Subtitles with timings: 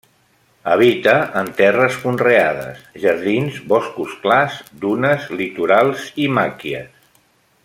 [0.75, 7.11] Habita en terres conreades, jardins, boscos clars, dunes litorals i màquies.